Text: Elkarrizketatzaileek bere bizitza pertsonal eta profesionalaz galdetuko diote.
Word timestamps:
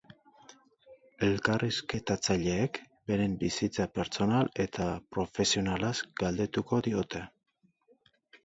Elkarrizketatzaileek 1.27 2.79
bere 3.11 3.27
bizitza 3.43 3.87
pertsonal 3.99 4.49
eta 4.65 4.89
profesionalaz 5.17 5.95
galdetuko 6.23 6.85
diote. 6.89 7.23